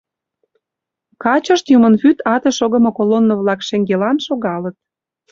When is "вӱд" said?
2.01-2.17